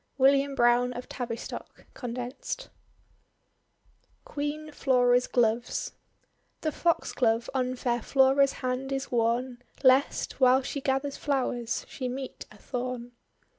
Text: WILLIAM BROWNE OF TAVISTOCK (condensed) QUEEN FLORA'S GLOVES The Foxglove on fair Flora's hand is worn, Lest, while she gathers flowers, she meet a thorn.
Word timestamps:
WILLIAM 0.17 0.55
BROWNE 0.55 0.93
OF 0.93 1.07
TAVISTOCK 1.07 1.85
(condensed) 1.93 2.69
QUEEN 4.25 4.71
FLORA'S 4.71 5.27
GLOVES 5.27 5.91
The 6.61 6.71
Foxglove 6.71 7.51
on 7.53 7.75
fair 7.75 8.01
Flora's 8.01 8.53
hand 8.65 8.91
is 8.91 9.11
worn, 9.11 9.61
Lest, 9.83 10.39
while 10.39 10.63
she 10.63 10.81
gathers 10.81 11.17
flowers, 11.17 11.85
she 11.87 12.09
meet 12.09 12.47
a 12.51 12.57
thorn. 12.57 13.11